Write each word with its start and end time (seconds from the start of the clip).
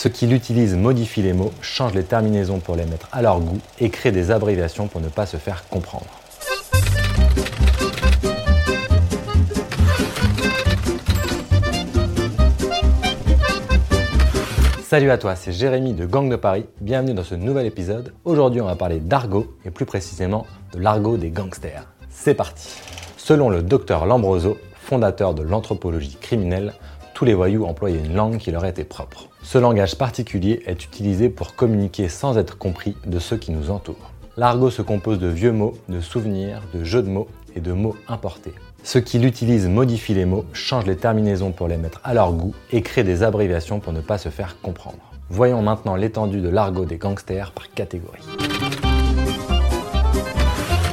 Ceux 0.00 0.10
qui 0.10 0.28
l'utilisent 0.28 0.76
modifient 0.76 1.22
les 1.22 1.32
mots, 1.32 1.50
changent 1.60 1.94
les 1.94 2.04
terminaisons 2.04 2.60
pour 2.60 2.76
les 2.76 2.84
mettre 2.84 3.08
à 3.10 3.20
leur 3.20 3.40
goût 3.40 3.58
et 3.80 3.90
créent 3.90 4.12
des 4.12 4.30
abréviations 4.30 4.86
pour 4.86 5.00
ne 5.00 5.08
pas 5.08 5.26
se 5.26 5.38
faire 5.38 5.64
comprendre. 5.68 6.06
Salut 14.84 15.10
à 15.10 15.18
toi, 15.18 15.34
c'est 15.34 15.50
Jérémy 15.50 15.94
de 15.94 16.06
Gang 16.06 16.30
de 16.30 16.36
Paris. 16.36 16.66
Bienvenue 16.80 17.14
dans 17.14 17.24
ce 17.24 17.34
nouvel 17.34 17.66
épisode. 17.66 18.12
Aujourd'hui, 18.24 18.60
on 18.60 18.66
va 18.66 18.76
parler 18.76 19.00
d'argot 19.00 19.48
et 19.64 19.72
plus 19.72 19.84
précisément 19.84 20.46
de 20.74 20.78
l'argot 20.78 21.16
des 21.16 21.30
gangsters. 21.30 21.88
C'est 22.08 22.34
parti. 22.34 22.68
Selon 23.16 23.50
le 23.50 23.62
docteur 23.62 24.06
Lambroso, 24.06 24.58
fondateur 24.76 25.34
de 25.34 25.42
l'anthropologie 25.42 26.18
criminelle, 26.20 26.72
tous 27.18 27.24
les 27.24 27.34
voyous 27.34 27.64
employaient 27.64 27.98
une 27.98 28.14
langue 28.14 28.36
qui 28.36 28.52
leur 28.52 28.64
était 28.64 28.84
propre. 28.84 29.28
Ce 29.42 29.58
langage 29.58 29.98
particulier 29.98 30.62
est 30.66 30.84
utilisé 30.84 31.28
pour 31.28 31.56
communiquer 31.56 32.08
sans 32.08 32.38
être 32.38 32.56
compris 32.56 32.96
de 33.06 33.18
ceux 33.18 33.36
qui 33.36 33.50
nous 33.50 33.72
entourent. 33.72 34.12
L'argot 34.36 34.70
se 34.70 34.82
compose 34.82 35.18
de 35.18 35.26
vieux 35.26 35.50
mots, 35.50 35.76
de 35.88 36.00
souvenirs, 36.00 36.62
de 36.72 36.84
jeux 36.84 37.02
de 37.02 37.08
mots 37.08 37.26
et 37.56 37.60
de 37.60 37.72
mots 37.72 37.96
importés. 38.06 38.52
Ceux 38.84 39.00
qui 39.00 39.18
l'utilisent 39.18 39.66
modifient 39.66 40.14
les 40.14 40.26
mots, 40.26 40.44
changent 40.52 40.86
les 40.86 40.94
terminaisons 40.94 41.50
pour 41.50 41.66
les 41.66 41.76
mettre 41.76 42.00
à 42.04 42.14
leur 42.14 42.32
goût 42.32 42.54
et 42.70 42.82
créent 42.82 43.02
des 43.02 43.24
abréviations 43.24 43.80
pour 43.80 43.92
ne 43.92 44.00
pas 44.00 44.18
se 44.18 44.28
faire 44.28 44.60
comprendre. 44.62 45.10
Voyons 45.28 45.60
maintenant 45.60 45.96
l'étendue 45.96 46.40
de 46.40 46.48
l'argot 46.48 46.84
des 46.84 46.98
gangsters 46.98 47.50
par 47.50 47.68
catégorie. 47.72 48.22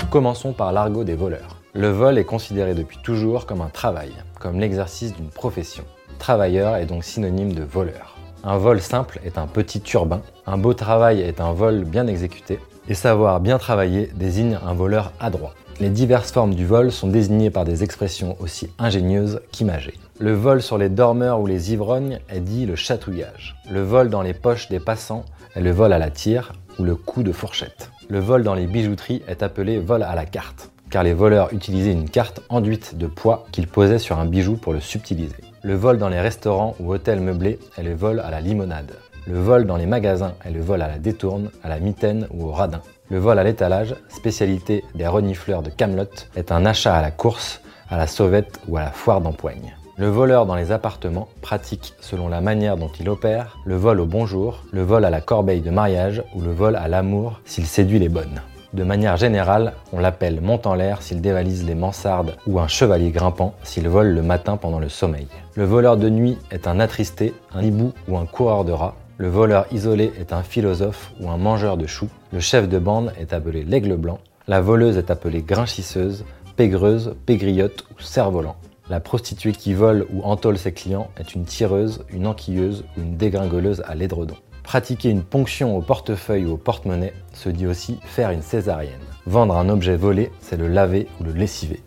Commençons 0.09 0.53
par 0.53 0.73
l'argot 0.73 1.03
des 1.03 1.13
voleurs. 1.13 1.61
Le 1.73 1.89
vol 1.89 2.17
est 2.17 2.25
considéré 2.25 2.73
depuis 2.73 2.97
toujours 3.03 3.45
comme 3.45 3.61
un 3.61 3.69
travail, 3.69 4.11
comme 4.39 4.59
l'exercice 4.59 5.13
d'une 5.13 5.29
profession. 5.29 5.83
Travailleur 6.19 6.77
est 6.77 6.85
donc 6.85 7.03
synonyme 7.03 7.53
de 7.53 7.63
voleur. 7.63 8.17
Un 8.43 8.57
vol 8.57 8.81
simple 8.81 9.19
est 9.25 9.37
un 9.37 9.47
petit 9.47 9.81
turbin, 9.81 10.21
un 10.45 10.57
beau 10.57 10.73
travail 10.73 11.21
est 11.21 11.41
un 11.41 11.53
vol 11.53 11.83
bien 11.83 12.07
exécuté, 12.07 12.59
et 12.87 12.93
savoir 12.93 13.39
bien 13.39 13.57
travailler 13.57 14.11
désigne 14.15 14.59
un 14.65 14.73
voleur 14.73 15.11
adroit. 15.19 15.53
Les 15.79 15.89
diverses 15.89 16.31
formes 16.31 16.55
du 16.55 16.65
vol 16.65 16.91
sont 16.91 17.07
désignées 17.07 17.49
par 17.49 17.65
des 17.65 17.83
expressions 17.83 18.37
aussi 18.39 18.69
ingénieuses 18.79 19.41
qu'imagées. 19.51 19.99
Le 20.19 20.33
vol 20.33 20.61
sur 20.61 20.77
les 20.77 20.89
dormeurs 20.89 21.41
ou 21.41 21.47
les 21.47 21.73
ivrognes 21.73 22.19
est 22.29 22.39
dit 22.39 22.65
le 22.65 22.75
chatouillage. 22.75 23.57
Le 23.69 23.81
vol 23.81 24.09
dans 24.09 24.21
les 24.21 24.33
poches 24.33 24.69
des 24.69 24.79
passants 24.79 25.25
est 25.55 25.61
le 25.61 25.71
vol 25.71 25.91
à 25.91 25.97
la 25.97 26.11
tire 26.11 26.53
ou 26.79 26.83
le 26.83 26.95
coup 26.95 27.23
de 27.23 27.33
fourchette. 27.33 27.89
Le 28.09 28.19
vol 28.19 28.43
dans 28.43 28.53
les 28.53 28.67
bijouteries 28.67 29.23
est 29.27 29.43
appelé 29.43 29.79
vol 29.79 30.03
à 30.03 30.15
la 30.15 30.25
carte, 30.25 30.71
car 30.89 31.03
les 31.03 31.13
voleurs 31.13 31.51
utilisaient 31.51 31.91
une 31.91 32.09
carte 32.09 32.41
enduite 32.47 32.97
de 32.97 33.07
poids 33.07 33.45
qu'ils 33.51 33.67
posaient 33.67 33.99
sur 33.99 34.19
un 34.19 34.25
bijou 34.25 34.55
pour 34.55 34.71
le 34.71 34.79
subtiliser. 34.79 35.43
Le 35.65 35.73
vol 35.73 35.97
dans 35.97 36.09
les 36.09 36.21
restaurants 36.21 36.75
ou 36.79 36.93
hôtels 36.93 37.21
meublés 37.21 37.57
est 37.75 37.81
le 37.81 37.95
vol 37.95 38.19
à 38.19 38.29
la 38.29 38.39
limonade. 38.39 38.91
Le 39.25 39.39
vol 39.39 39.65
dans 39.65 39.77
les 39.77 39.87
magasins 39.87 40.35
est 40.45 40.51
le 40.51 40.61
vol 40.61 40.79
à 40.83 40.87
la 40.87 40.99
détourne, 40.99 41.49
à 41.63 41.69
la 41.69 41.79
mitaine 41.79 42.27
ou 42.29 42.45
au 42.45 42.51
radin. 42.51 42.81
Le 43.09 43.17
vol 43.17 43.39
à 43.39 43.43
l'étalage, 43.43 43.95
spécialité 44.09 44.83
des 44.93 45.07
renifleurs 45.07 45.63
de 45.63 45.71
Camelot, 45.71 46.05
est 46.35 46.51
un 46.51 46.67
achat 46.67 46.95
à 46.95 47.01
la 47.01 47.09
course, 47.09 47.61
à 47.89 47.97
la 47.97 48.05
sauvette 48.05 48.59
ou 48.67 48.77
à 48.77 48.83
la 48.83 48.91
foire 48.91 49.21
d'empoigne. 49.21 49.75
Le 49.97 50.07
voleur 50.07 50.45
dans 50.45 50.53
les 50.53 50.71
appartements 50.71 51.29
pratique, 51.41 51.95
selon 51.99 52.27
la 52.27 52.41
manière 52.41 52.77
dont 52.77 52.91
il 52.99 53.09
opère, 53.09 53.57
le 53.65 53.75
vol 53.75 54.01
au 54.01 54.05
bonjour, 54.05 54.61
le 54.71 54.83
vol 54.83 55.03
à 55.03 55.09
la 55.09 55.19
corbeille 55.19 55.61
de 55.61 55.71
mariage 55.71 56.21
ou 56.35 56.41
le 56.41 56.51
vol 56.51 56.75
à 56.75 56.87
l'amour 56.87 57.41
s'il 57.43 57.65
séduit 57.65 57.97
les 57.97 58.09
bonnes. 58.09 58.39
De 58.75 58.83
manière 58.83 59.15
générale, 59.15 59.71
on 59.93 59.99
l'appelle 59.99 60.41
monte 60.41 60.67
en 60.67 60.75
l'air 60.75 61.01
s'il 61.01 61.21
dévalise 61.21 61.65
les 61.65 61.75
mansardes 61.75 62.35
ou 62.45 62.59
un 62.59 62.67
chevalier 62.67 63.09
grimpant 63.09 63.53
s'il 63.63 63.87
vole 63.87 64.09
le 64.09 64.21
matin 64.21 64.57
pendant 64.57 64.79
le 64.79 64.89
sommeil. 64.89 65.27
Le 65.53 65.63
voleur 65.63 65.95
de 65.95 66.09
nuit 66.09 66.37
est 66.51 66.67
un 66.67 66.81
attristé, 66.81 67.33
un 67.53 67.63
hibou 67.63 67.93
ou 68.09 68.17
un 68.17 68.25
coureur 68.25 68.65
de 68.65 68.73
rats. 68.73 68.95
Le 69.17 69.29
voleur 69.29 69.65
isolé 69.71 70.11
est 70.19 70.33
un 70.33 70.43
philosophe 70.43 71.13
ou 71.21 71.29
un 71.29 71.37
mangeur 71.37 71.77
de 71.77 71.87
choux. 71.87 72.09
Le 72.33 72.41
chef 72.41 72.67
de 72.67 72.77
bande 72.77 73.13
est 73.17 73.31
appelé 73.31 73.63
l'aigle 73.63 73.95
blanc. 73.95 74.19
La 74.45 74.59
voleuse 74.59 74.97
est 74.97 75.09
appelée 75.09 75.41
grinchisseuse, 75.41 76.25
pégreuse, 76.57 77.15
pégriotte 77.25 77.85
ou 77.97 78.01
cerf-volant. 78.01 78.57
La 78.89 78.99
prostituée 78.99 79.53
qui 79.53 79.73
vole 79.73 80.05
ou 80.13 80.21
entole 80.23 80.57
ses 80.57 80.73
clients 80.73 81.09
est 81.17 81.33
une 81.33 81.45
tireuse, 81.45 82.03
une 82.09 82.27
enquilleuse 82.27 82.83
ou 82.97 83.03
une 83.03 83.15
dégringoleuse 83.15 83.81
à 83.87 83.95
l'édredon. 83.95 84.35
Pratiquer 84.65 85.09
une 85.11 85.23
ponction 85.23 85.77
au 85.77 85.81
portefeuille 85.81 86.45
ou 86.45 86.53
au 86.53 86.57
porte-monnaie 86.57 87.13
se 87.33 87.49
dit 87.49 87.67
aussi 87.67 87.99
faire 88.03 88.31
une 88.31 88.41
césarienne. 88.41 88.99
Vendre 89.27 89.55
un 89.55 89.69
objet 89.69 89.95
volé, 89.95 90.31
c'est 90.39 90.57
le 90.57 90.67
laver 90.67 91.07
ou 91.19 91.23
le 91.23 91.33
lessiver. 91.33 91.83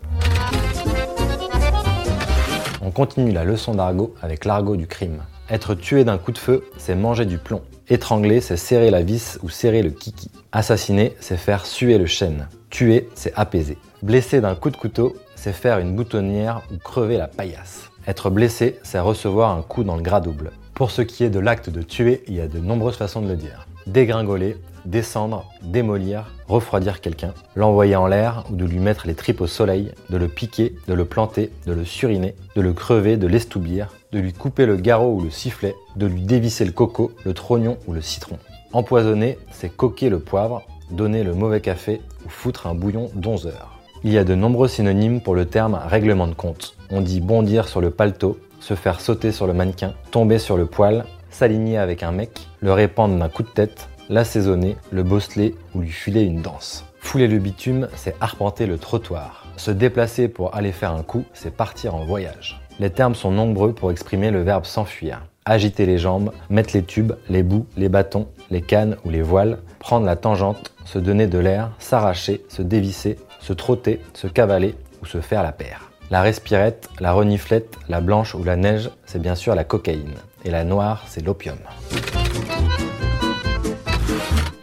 On 2.81 2.91
continue 2.91 3.33
la 3.33 3.43
leçon 3.43 3.75
d'argot 3.75 4.15
avec 4.21 4.45
l'argot 4.45 4.77
du 4.77 4.87
crime. 4.87 5.23
Être 5.49 5.75
tué 5.75 6.05
d'un 6.05 6.17
coup 6.17 6.31
de 6.31 6.37
feu, 6.37 6.63
c'est 6.77 6.95
manger 6.95 7.25
du 7.25 7.37
plomb. 7.37 7.61
Étrangler, 7.89 8.39
c'est 8.39 8.55
serrer 8.55 8.91
la 8.91 9.03
vis 9.03 9.39
ou 9.43 9.49
serrer 9.49 9.83
le 9.83 9.91
kiki. 9.91 10.31
Assassiner, 10.53 11.15
c'est 11.19 11.37
faire 11.37 11.65
suer 11.65 11.97
le 11.97 12.05
chêne. 12.05 12.47
Tuer, 12.69 13.09
c'est 13.13 13.33
apaiser. 13.35 13.77
Blessé 14.03 14.39
d'un 14.39 14.55
coup 14.55 14.69
de 14.69 14.77
couteau, 14.77 15.15
c'est 15.35 15.53
faire 15.53 15.79
une 15.79 15.95
boutonnière 15.95 16.61
ou 16.71 16.77
crever 16.77 17.17
la 17.17 17.27
paillasse. 17.27 17.89
Être 18.07 18.29
blessé, 18.29 18.79
c'est 18.83 18.99
recevoir 18.99 19.51
un 19.51 19.63
coup 19.63 19.83
dans 19.83 19.97
le 19.97 20.01
gras 20.01 20.21
double. 20.21 20.51
Pour 20.79 20.91
ce 20.91 21.01
qui 21.01 21.25
est 21.25 21.29
de 21.29 21.41
l'acte 21.41 21.69
de 21.69 21.81
tuer, 21.81 22.23
il 22.29 22.35
y 22.35 22.39
a 22.39 22.47
de 22.47 22.57
nombreuses 22.57 22.95
façons 22.95 23.21
de 23.21 23.27
le 23.27 23.35
dire. 23.35 23.67
Dégringoler, 23.85 24.55
descendre, 24.85 25.51
démolir, 25.61 26.33
refroidir 26.47 27.01
quelqu'un, 27.01 27.33
l'envoyer 27.57 27.97
en 27.97 28.07
l'air 28.07 28.45
ou 28.49 28.55
de 28.55 28.63
lui 28.63 28.79
mettre 28.79 29.05
les 29.05 29.13
tripes 29.13 29.41
au 29.41 29.45
soleil, 29.45 29.91
de 30.09 30.15
le 30.15 30.29
piquer, 30.29 30.77
de 30.87 30.93
le 30.93 31.03
planter, 31.03 31.51
de 31.65 31.73
le 31.73 31.83
suriner, 31.83 32.33
de 32.55 32.61
le 32.61 32.71
crever, 32.71 33.17
de 33.17 33.27
l'estoubir, 33.27 33.89
de 34.13 34.19
lui 34.19 34.31
couper 34.31 34.65
le 34.65 34.77
garrot 34.77 35.15
ou 35.15 35.21
le 35.21 35.29
sifflet, 35.29 35.75
de 35.97 36.05
lui 36.05 36.21
dévisser 36.21 36.63
le 36.63 36.71
coco, 36.71 37.11
le 37.25 37.33
trognon 37.33 37.77
ou 37.85 37.91
le 37.91 37.99
citron. 37.99 38.39
Empoisonner, 38.71 39.37
c'est 39.51 39.75
coquer 39.75 40.09
le 40.09 40.19
poivre, 40.19 40.63
donner 40.91 41.25
le 41.25 41.33
mauvais 41.33 41.59
café 41.59 41.99
ou 42.25 42.29
foutre 42.29 42.67
un 42.67 42.73
bouillon 42.73 43.11
d'11 43.15 43.47
heures. 43.47 43.81
Il 44.05 44.13
y 44.13 44.17
a 44.17 44.23
de 44.23 44.33
nombreux 44.33 44.69
synonymes 44.69 45.19
pour 45.19 45.35
le 45.35 45.45
terme 45.45 45.77
règlement 45.85 46.27
de 46.27 46.35
compte. 46.35 46.77
On 46.89 47.01
dit 47.01 47.19
bondir 47.19 47.67
sur 47.67 47.81
le 47.81 47.91
paletot, 47.91 48.39
se 48.59 48.73
faire 48.73 49.01
sauter 49.01 49.31
sur 49.31 49.47
le 49.47 49.53
mannequin, 49.53 49.93
tomber 50.11 50.39
sur 50.39 50.57
le 50.57 50.65
poil, 50.65 51.05
s'aligner 51.29 51.77
avec 51.77 52.03
un 52.03 52.11
mec, 52.11 52.47
le 52.59 52.73
répandre 52.73 53.17
d'un 53.17 53.29
coup 53.29 53.43
de 53.43 53.49
tête, 53.49 53.89
l'assaisonner, 54.09 54.75
le 54.91 55.03
bosseler 55.03 55.55
ou 55.75 55.81
lui 55.81 55.91
filer 55.91 56.23
une 56.23 56.41
danse. 56.41 56.85
Fouler 56.99 57.27
le 57.27 57.39
bitume, 57.39 57.87
c'est 57.95 58.15
arpenter 58.19 58.65
le 58.65 58.77
trottoir. 58.77 59.45
Se 59.57 59.71
déplacer 59.71 60.27
pour 60.27 60.55
aller 60.55 60.71
faire 60.71 60.91
un 60.91 61.03
coup, 61.03 61.23
c'est 61.33 61.55
partir 61.55 61.95
en 61.95 62.05
voyage. 62.05 62.61
Les 62.79 62.89
termes 62.89 63.15
sont 63.15 63.31
nombreux 63.31 63.73
pour 63.73 63.91
exprimer 63.91 64.31
le 64.31 64.41
verbe 64.41 64.65
s'enfuir. 64.65 65.25
Agiter 65.45 65.85
les 65.85 65.97
jambes, 65.97 66.31
mettre 66.49 66.71
les 66.73 66.83
tubes, 66.83 67.13
les 67.29 67.43
bouts, 67.43 67.65
les 67.77 67.89
bâtons, 67.89 68.27
les 68.51 68.61
cannes 68.61 68.97
ou 69.05 69.09
les 69.09 69.21
voiles, 69.21 69.59
prendre 69.79 70.05
la 70.05 70.15
tangente, 70.15 70.73
se 70.85 70.99
donner 70.99 71.27
de 71.27 71.39
l'air, 71.39 71.71
s'arracher, 71.79 72.43
se 72.49 72.61
dévisser, 72.61 73.17
se 73.39 73.53
trotter, 73.53 74.01
se 74.13 74.27
cavaler 74.27 74.75
ou 75.01 75.05
se 75.05 75.21
faire 75.21 75.43
la 75.43 75.51
paire. 75.51 75.88
La 76.11 76.23
respirette, 76.23 76.89
la 76.99 77.11
reniflette, 77.11 77.77
la 77.87 78.01
blanche 78.01 78.33
ou 78.33 78.43
la 78.43 78.55
neige, 78.55 78.89
c'est 79.05 79.21
bien 79.21 79.35
sûr 79.35 79.53
la 79.53 79.63
cocaïne. 79.63 80.15
Et 80.43 80.49
la 80.49 80.63
noire, 80.63 81.03
c'est 81.07 81.23
l'opium. 81.23 81.59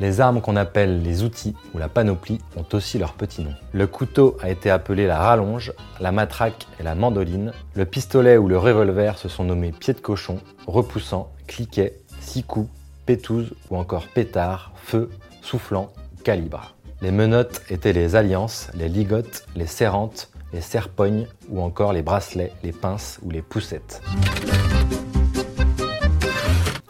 Les 0.01 0.21
armes 0.21 0.41
qu'on 0.41 0.57
appelle 0.57 1.03
les 1.03 1.23
outils 1.23 1.55
ou 1.73 1.79
la 1.79 1.89
panoplie 1.89 2.41
ont 2.57 2.65
aussi 2.73 2.99
leur 2.99 3.13
petit 3.13 3.43
nom. 3.43 3.55
Le 3.73 3.87
couteau 3.87 4.37
a 4.43 4.51
été 4.51 4.71
appelé 4.71 5.07
la 5.07 5.21
rallonge, 5.21 5.73
la 6.01 6.11
matraque 6.11 6.67
et 6.81 6.83
la 6.83 6.97
mandoline. 6.97 7.53
Le 7.75 7.85
pistolet 7.85 8.37
ou 8.39 8.49
le 8.49 8.59
revolver 8.59 9.17
se 9.17 9.29
sont 9.29 9.45
nommés 9.45 9.71
pied 9.71 9.95
de 9.95 10.01
cochon, 10.01 10.41
repoussant, 10.67 11.33
cliquet, 11.47 12.01
six 12.19 12.43
coups, 12.43 12.69
pétouze 13.07 13.55
ou 13.71 13.77
encore 13.77 14.09
pétard, 14.09 14.73
feu, 14.75 15.11
soufflant, 15.43 15.93
calibre. 16.25 16.75
Les 17.03 17.13
menottes 17.13 17.63
étaient 17.71 17.93
les 17.93 18.17
alliances, 18.17 18.69
les 18.75 18.89
ligotes, 18.89 19.47
les 19.55 19.67
serrantes, 19.67 20.31
les 20.57 20.63
serpognes 20.63 21.27
ou 21.51 21.61
encore 21.61 21.93
les 21.93 22.01
bracelets, 22.01 22.51
les 22.65 22.73
pinces 22.73 23.21
ou 23.23 23.31
les 23.31 23.43
poussettes. 23.43 24.01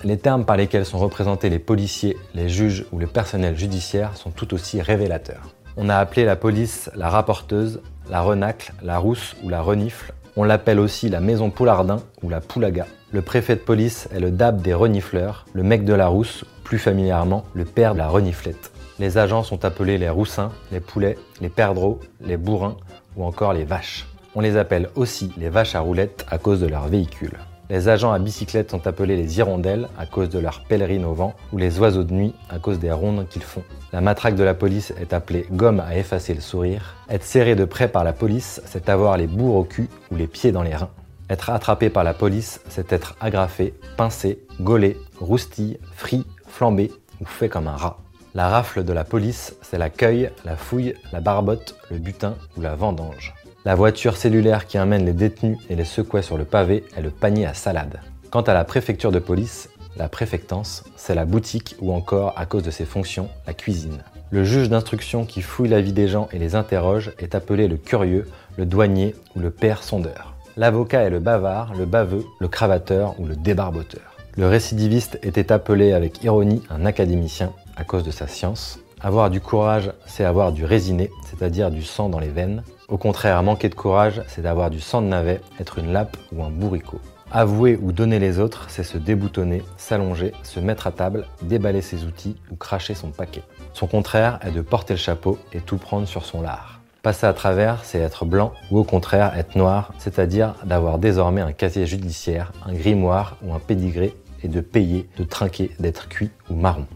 Les 0.05 0.19
termes 0.19 0.45
par 0.45 0.57
lesquels 0.57 0.87
sont 0.87 1.01
représentés 1.01 1.51
les 1.51 1.59
policiers, 1.59 2.17
les 2.33 2.49
juges 2.49 2.87
ou 2.93 3.01
le 3.01 3.09
personnel 3.09 3.59
judiciaire 3.59 4.17
sont 4.17 4.31
tout 4.31 4.55
aussi 4.55 4.81
révélateurs. 4.81 5.53
On 5.77 5.89
a 5.89 5.97
appelé 5.97 6.25
la 6.25 6.37
police 6.37 6.91
la 6.95 7.11
rapporteuse, 7.11 7.81
la 8.09 8.21
renacle, 8.21 8.73
la 8.85 8.99
rousse 8.99 9.35
ou 9.43 9.49
la 9.49 9.63
renifle. 9.63 10.15
On 10.37 10.45
l'appelle 10.45 10.79
aussi 10.79 11.09
la 11.09 11.19
maison 11.19 11.51
Poulardin 11.51 11.99
ou 12.23 12.29
la 12.29 12.41
Poulaga. 12.41 12.87
Le 13.11 13.21
préfet 13.21 13.57
de 13.57 13.61
police 13.61 14.09
est 14.15 14.21
le 14.21 14.31
dab 14.31 14.63
des 14.63 14.75
renifleurs, 14.75 15.45
le 15.55 15.65
mec 15.65 15.85
de 15.85 15.93
la 15.93 16.07
rousse, 16.07 16.45
plus 16.63 16.79
familièrement 16.79 17.45
le 17.53 17.65
père 17.65 17.95
de 17.95 17.99
la 17.99 18.09
reniflette. 18.09 18.71
Les 18.99 19.19
agents 19.19 19.43
sont 19.43 19.67
appelés 19.67 19.99
les 19.99 20.09
roussins, 20.09 20.53
les 20.73 20.81
poulets, 20.81 21.19
les 21.43 21.51
perdreaux, 21.51 22.01
les 22.23 22.39
bourrins 22.39 22.77
ou 23.15 23.25
encore 23.25 23.53
les 23.53 23.65
vaches. 23.65 24.07
On 24.35 24.41
les 24.41 24.57
appelle 24.57 24.89
aussi 24.95 25.31
les 25.37 25.51
vaches 25.51 25.75
à 25.75 25.81
roulettes 25.81 26.25
à 26.31 26.39
cause 26.39 26.61
de 26.61 26.67
leur 26.67 26.89
véhicule. 26.89 27.37
Les 27.69 27.89
agents 27.89 28.13
à 28.13 28.19
bicyclette 28.19 28.71
sont 28.71 28.87
appelés 28.87 29.17
les 29.17 29.39
hirondelles 29.39 29.89
à 29.99 30.07
cause 30.07 30.31
de 30.31 30.39
leur 30.39 30.63
pèlerine 30.63 31.05
au 31.05 31.13
vent 31.13 31.35
ou 31.53 31.59
les 31.59 31.79
oiseaux 31.79 32.05
de 32.05 32.13
nuit 32.15 32.33
à 32.49 32.59
cause 32.59 32.79
des 32.79 32.93
rondes 32.93 33.27
qu'ils 33.29 33.43
font. 33.43 33.65
La 33.93 34.01
matraque 34.01 34.37
de 34.37 34.45
la 34.45 34.55
police 34.55 34.95
est 34.99 35.13
appelée 35.13 35.47
gomme 35.51 35.81
à 35.81 35.97
effacer 35.97 36.33
le 36.33 36.41
sourire. 36.41 36.95
Être 37.11 37.25
serré 37.25 37.55
de 37.55 37.67
près 37.67 37.89
par 37.89 38.05
la 38.05 38.15
police, 38.15 38.63
c'est 38.65 38.89
avoir 38.89 39.19
les 39.19 39.27
bourres 39.27 39.57
au 39.57 39.65
cul 39.65 39.91
ou 40.11 40.17
les 40.17 40.27
pieds 40.27 40.53
dans 40.53 40.63
les 40.63 40.75
reins. 40.75 40.91
Être 41.29 41.51
attrapé 41.51 41.91
par 41.91 42.05
la 42.05 42.15
police, 42.15 42.61
c'est 42.69 42.93
être 42.95 43.17
agrafé, 43.21 43.75
pincé, 43.99 44.39
gaulé, 44.61 44.97
roustillé, 45.21 45.81
frit, 45.93 46.25
flambé 46.47 46.93
ou 47.21 47.27
fait 47.27 47.49
comme 47.49 47.67
un 47.67 47.77
rat. 47.77 47.99
La 48.37 48.51
rafle 48.51 48.85
de 48.85 48.93
la 48.93 49.05
police, 49.05 49.57
c'est 49.63 49.79
l'accueil, 49.79 50.31
la 50.45 50.57
fouille, 50.57 50.93
la 51.11 51.23
barbotte, 51.23 51.75
le 51.91 51.97
butin 51.97 52.35
ou 52.59 52.61
la 52.61 52.75
vendange. 52.75 53.33
La 53.65 53.75
voiture 53.75 54.19
cellulaire 54.19 54.67
qui 54.67 54.77
amène 54.77 55.07
les 55.07 55.15
détenus 55.15 55.57
et 55.71 55.75
les 55.75 55.87
secouait 55.87 56.21
sur 56.21 56.37
le 56.37 56.45
pavé 56.45 56.85
est 56.95 57.01
le 57.01 57.09
panier 57.09 57.47
à 57.47 57.55
salade. 57.55 57.99
Quant 58.29 58.43
à 58.43 58.53
la 58.53 58.65
préfecture 58.65 59.11
de 59.11 59.21
police, 59.21 59.71
la 59.97 60.11
préfectance, 60.11 60.85
c'est 60.97 61.15
la 61.15 61.25
boutique 61.25 61.77
ou 61.81 61.95
encore, 61.95 62.35
à 62.37 62.45
cause 62.45 62.63
de 62.63 62.71
ses 62.71 62.85
fonctions, 62.85 63.31
la 63.47 63.55
cuisine. 63.55 64.03
Le 64.29 64.45
juge 64.45 64.69
d'instruction 64.69 65.25
qui 65.25 65.41
fouille 65.41 65.71
la 65.71 65.81
vie 65.81 65.95
des 65.95 66.07
gens 66.07 66.29
et 66.31 66.39
les 66.39 66.57
interroge 66.57 67.13
est 67.19 67.35
appelé 67.35 67.69
le 67.69 67.79
curieux, 67.79 68.29
le 68.59 68.67
douanier 68.67 69.15
ou 69.35 69.41
le 69.41 69.51
père 69.51 69.83
sondeur. 69.83 70.35
L'avocat 70.59 71.05
est 71.05 71.11
le 71.11 71.21
bavard, 71.21 71.73
le 71.75 71.87
baveux, 71.87 72.27
le 72.39 72.49
cravateur 72.49 73.19
ou 73.19 73.25
le 73.25 73.35
débarboteur. 73.35 74.15
Le 74.37 74.47
récidiviste 74.47 75.19
était 75.23 75.53
appelé 75.53 75.95
avec 75.95 76.23
ironie 76.23 76.63
un 76.69 76.85
académicien 76.85 77.55
à 77.77 77.85
cause 77.85 78.03
de 78.03 78.11
sa 78.11 78.27
science. 78.27 78.81
Avoir 79.01 79.31
du 79.31 79.41
courage, 79.41 79.93
c'est 80.07 80.25
avoir 80.25 80.53
du 80.53 80.65
résiné, 80.65 81.11
c'est-à-dire 81.25 81.71
du 81.71 81.83
sang 81.83 82.09
dans 82.09 82.19
les 82.19 82.29
veines. 82.29 82.63
Au 82.89 82.97
contraire, 82.97 83.43
manquer 83.43 83.69
de 83.69 83.75
courage, 83.75 84.23
c'est 84.27 84.43
d'avoir 84.43 84.71
du 84.71 84.81
sang 84.81 85.03
de 85.03 85.09
navet, 85.09 85.41
être 85.61 85.79
une 85.79 85.93
lappe 85.93 86.17
ou 86.33 86.43
un 86.43 86.51
bourricot. 86.51 87.01
Avouer 87.31 87.79
ou 87.83 87.93
donner 87.93 88.19
les 88.19 88.39
autres, 88.39 88.67
c'est 88.69 88.85
se 88.85 88.99
déboutonner, 88.99 89.63
s'allonger, 89.77 90.33
se 90.43 90.61
mettre 90.61 90.87
à 90.87 90.93
table, 90.93 91.27
déballer 91.43 91.83
ses 91.83 92.05
outils 92.05 92.37
ou 92.51 92.57
cracher 92.57 92.95
son 92.95 93.11
paquet. 93.11 93.43
Son 93.75 93.87
contraire 93.87 94.39
est 94.43 94.53
de 94.53 94.61
porter 94.63 94.95
le 94.95 94.99
chapeau 94.99 95.39
et 95.53 95.61
tout 95.61 95.77
prendre 95.77 96.07
sur 96.07 96.25
son 96.25 96.41
lard. 96.41 96.81
Passer 97.03 97.27
à 97.27 97.33
travers, 97.33 97.85
c'est 97.85 97.99
être 97.99 98.25
blanc 98.25 98.53
ou 98.71 98.79
au 98.79 98.85
contraire 98.85 99.37
être 99.37 99.57
noir, 99.57 99.93
c'est-à-dire 99.99 100.55
d'avoir 100.65 100.99
désormais 100.99 101.41
un 101.41 101.53
casier 101.53 101.85
judiciaire, 101.85 102.53
un 102.65 102.73
grimoire 102.73 103.37
ou 103.45 103.53
un 103.53 103.59
pédigré 103.59 104.15
et 104.43 104.49
de 104.49 104.61
payer, 104.61 105.09
de 105.19 105.25
trinquer, 105.25 105.71
d'être 105.79 106.09
cuit 106.09 106.31
ou 106.49 106.55
marron. 106.55 106.87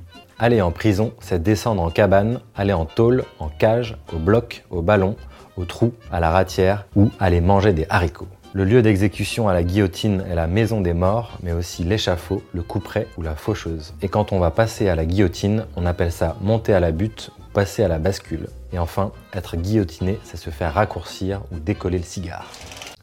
Aller 0.42 0.62
en 0.62 0.70
prison, 0.70 1.12
c'est 1.20 1.42
descendre 1.42 1.82
en 1.82 1.90
cabane, 1.90 2.40
aller 2.56 2.72
en 2.72 2.86
tôle, 2.86 3.24
en 3.40 3.50
cage, 3.50 3.98
au 4.10 4.16
bloc, 4.16 4.64
au 4.70 4.80
ballon, 4.80 5.16
au 5.58 5.66
trou, 5.66 5.92
à 6.10 6.18
la 6.18 6.30
ratière 6.30 6.86
ou 6.96 7.10
aller 7.20 7.42
manger 7.42 7.74
des 7.74 7.84
haricots. 7.90 8.26
Le 8.54 8.64
lieu 8.64 8.80
d'exécution 8.80 9.50
à 9.50 9.52
la 9.52 9.62
guillotine 9.62 10.24
est 10.30 10.34
la 10.34 10.46
maison 10.46 10.80
des 10.80 10.94
morts, 10.94 11.36
mais 11.42 11.52
aussi 11.52 11.84
l'échafaud, 11.84 12.42
le 12.54 12.62
couperet 12.62 13.06
ou 13.18 13.22
la 13.22 13.34
faucheuse. 13.34 13.92
Et 14.00 14.08
quand 14.08 14.32
on 14.32 14.38
va 14.38 14.50
passer 14.50 14.88
à 14.88 14.94
la 14.94 15.04
guillotine, 15.04 15.66
on 15.76 15.84
appelle 15.84 16.10
ça 16.10 16.38
monter 16.40 16.72
à 16.72 16.80
la 16.80 16.90
butte 16.90 17.32
passer 17.52 17.82
à 17.82 17.88
la 17.88 17.98
bascule. 17.98 18.46
Et 18.72 18.78
enfin, 18.78 19.12
être 19.34 19.58
guillotiné, 19.58 20.18
c'est 20.24 20.38
se 20.38 20.48
faire 20.48 20.72
raccourcir 20.72 21.42
ou 21.52 21.58
décoller 21.58 21.98
le 21.98 22.04
cigare. 22.04 22.50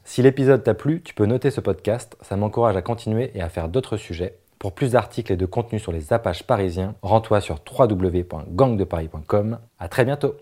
Si 0.05 0.23
l'épisode 0.23 0.63
t'a 0.63 0.73
plu, 0.73 1.03
tu 1.03 1.13
peux 1.13 1.27
noter 1.27 1.51
ce 1.51 1.61
podcast, 1.61 2.17
ça 2.21 2.35
m'encourage 2.35 2.77
à 2.77 2.81
continuer 2.81 3.29
et 3.35 3.41
à 3.43 3.49
faire 3.49 3.67
d'autres 3.67 3.97
sujets. 3.97 4.39
Pour 4.59 4.73
plus 4.73 4.93
d'articles 4.93 5.33
et 5.33 5.37
de 5.37 5.45
contenus 5.45 5.81
sur 5.81 5.91
les 5.91 6.13
Apaches 6.13 6.43
parisiens, 6.43 6.95
rends-toi 7.03 7.41
sur 7.41 7.59
www.gangdeparis.com. 7.79 9.59
À 9.77 9.87
très 9.87 10.03
bientôt 10.03 10.35